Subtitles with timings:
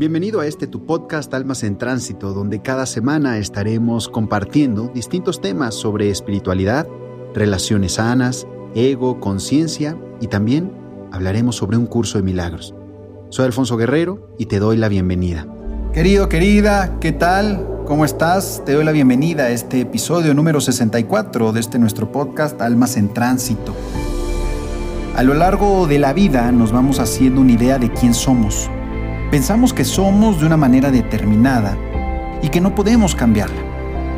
[0.00, 5.74] Bienvenido a este tu podcast Almas en Tránsito, donde cada semana estaremos compartiendo distintos temas
[5.74, 6.88] sobre espiritualidad,
[7.34, 10.72] relaciones sanas, ego, conciencia y también
[11.12, 12.74] hablaremos sobre un curso de milagros.
[13.28, 15.46] Soy Alfonso Guerrero y te doy la bienvenida.
[15.92, 17.82] Querido, querida, ¿qué tal?
[17.84, 18.62] ¿Cómo estás?
[18.64, 23.12] Te doy la bienvenida a este episodio número 64 de este nuestro podcast Almas en
[23.12, 23.76] Tránsito.
[25.14, 28.70] A lo largo de la vida nos vamos haciendo una idea de quién somos
[29.30, 31.78] Pensamos que somos de una manera determinada
[32.42, 33.62] y que no podemos cambiarla.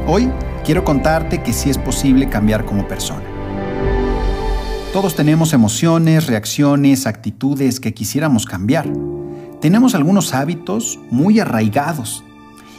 [0.07, 0.31] Hoy
[0.65, 3.23] quiero contarte que sí es posible cambiar como persona.
[4.91, 8.89] Todos tenemos emociones, reacciones, actitudes que quisiéramos cambiar.
[9.61, 12.25] Tenemos algunos hábitos muy arraigados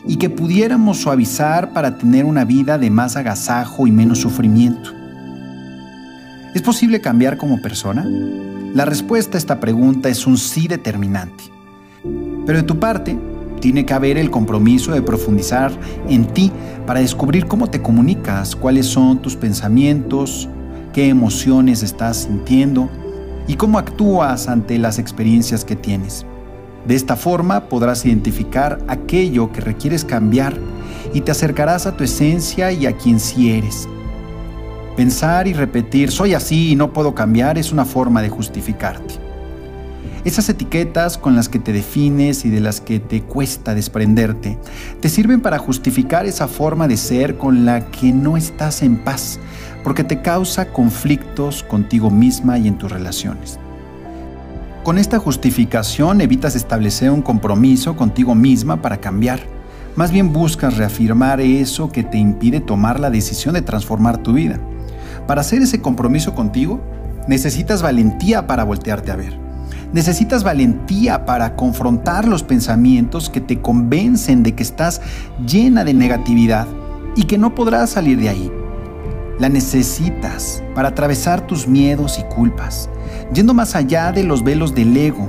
[0.08, 4.90] y que pudiéramos suavizar para tener una vida de más agasajo y menos sufrimiento.
[6.56, 8.04] ¿Es posible cambiar como persona?
[8.74, 11.53] La respuesta a esta pregunta es un sí determinante.
[12.46, 13.18] Pero de tu parte,
[13.64, 15.72] tiene que haber el compromiso de profundizar
[16.10, 16.52] en ti
[16.86, 20.50] para descubrir cómo te comunicas, cuáles son tus pensamientos,
[20.92, 22.90] qué emociones estás sintiendo
[23.48, 26.26] y cómo actúas ante las experiencias que tienes.
[26.86, 30.58] De esta forma podrás identificar aquello que requieres cambiar
[31.14, 33.88] y te acercarás a tu esencia y a quien sí eres.
[34.98, 39.16] Pensar y repetir soy así y no puedo cambiar es una forma de justificarte.
[40.26, 44.58] Esas etiquetas con las que te defines y de las que te cuesta desprenderte,
[45.02, 49.40] te sirven para justificar esa forma de ser con la que no estás en paz,
[49.84, 53.60] porque te causa conflictos contigo misma y en tus relaciones.
[54.84, 59.40] Con esta justificación evitas establecer un compromiso contigo misma para cambiar.
[59.96, 64.60] Más bien buscas reafirmar eso que te impide tomar la decisión de transformar tu vida.
[65.28, 66.82] Para hacer ese compromiso contigo,
[67.28, 69.43] necesitas valentía para voltearte a ver.
[69.94, 75.02] Necesitas valentía para confrontar los pensamientos que te convencen de que estás
[75.46, 76.68] llena de negatividad
[77.16, 78.52] y que no podrás salir de ahí.
[79.38, 82.90] La necesitas para atravesar tus miedos y culpas,
[83.36, 85.28] yendo más allá de los velos del ego,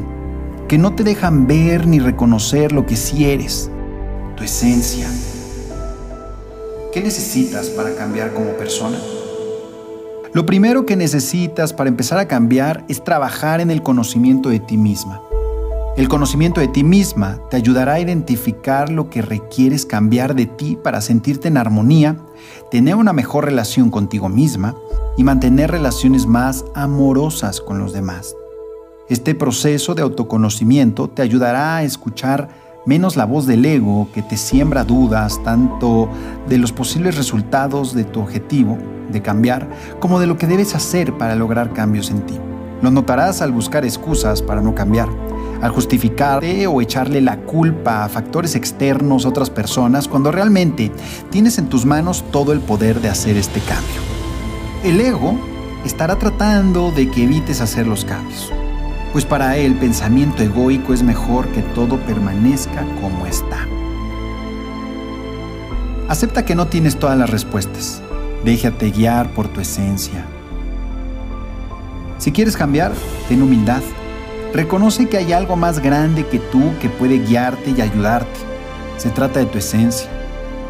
[0.66, 3.70] que no te dejan ver ni reconocer lo que sí eres,
[4.34, 5.06] tu esencia.
[6.91, 8.96] ¿Qué necesitas para cambiar como persona?
[10.34, 14.76] Lo primero que necesitas para empezar a cambiar es trabajar en el conocimiento de ti
[14.76, 15.20] misma.
[15.96, 20.76] El conocimiento de ti misma te ayudará a identificar lo que requieres cambiar de ti
[20.82, 22.16] para sentirte en armonía,
[22.68, 24.74] tener una mejor relación contigo misma
[25.16, 28.34] y mantener relaciones más amorosas con los demás.
[29.08, 32.48] Este proceso de autoconocimiento te ayudará a escuchar
[32.86, 36.08] menos la voz del ego que te siembra dudas tanto
[36.48, 38.78] de los posibles resultados de tu objetivo
[39.10, 39.68] de cambiar
[40.00, 42.38] como de lo que debes hacer para lograr cambios en ti.
[42.82, 45.08] Lo notarás al buscar excusas para no cambiar,
[45.62, 50.92] al justificarte o echarle la culpa a factores externos otras personas cuando realmente
[51.30, 54.02] tienes en tus manos todo el poder de hacer este cambio.
[54.82, 55.34] El ego
[55.84, 58.52] estará tratando de que evites hacer los cambios,
[59.14, 63.66] pues para él pensamiento egoico es mejor que todo permanezca como está.
[66.08, 68.02] Acepta que no tienes todas las respuestas
[68.44, 70.26] Déjate guiar por tu esencia.
[72.19, 72.92] Si quieres cambiar,
[73.26, 73.80] ten humildad.
[74.52, 78.38] Reconoce que hay algo más grande que tú que puede guiarte y ayudarte.
[78.98, 80.10] Se trata de tu esencia,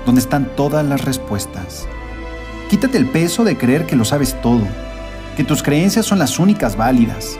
[0.06, 1.88] donde están todas las respuestas.
[2.70, 4.62] Quítate el peso de creer que lo sabes todo,
[5.36, 7.38] que tus creencias son las únicas válidas,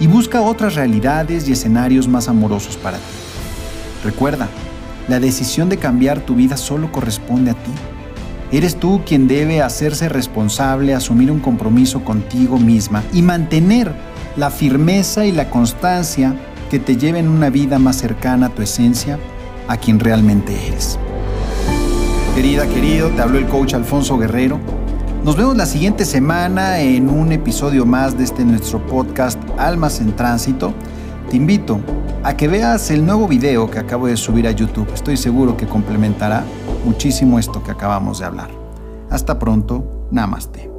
[0.00, 3.04] y busca otras realidades y escenarios más amorosos para ti.
[4.02, 4.48] Recuerda,
[5.08, 7.70] la decisión de cambiar tu vida solo corresponde a ti.
[8.50, 13.92] Eres tú quien debe hacerse responsable, asumir un compromiso contigo misma y mantener
[14.36, 16.34] la firmeza y la constancia
[16.70, 19.18] que te lleven una vida más cercana a tu esencia,
[19.68, 20.98] a quien realmente eres.
[22.34, 24.60] Querida, querido, te habló el coach Alfonso Guerrero.
[25.24, 30.16] Nos vemos la siguiente semana en un episodio más de este nuestro podcast Almas en
[30.16, 30.72] Tránsito.
[31.28, 31.78] Te invito
[32.22, 34.88] a que veas el nuevo video que acabo de subir a YouTube.
[34.94, 36.42] Estoy seguro que complementará
[36.86, 38.50] muchísimo esto que acabamos de hablar.
[39.10, 40.69] Hasta pronto, namaste.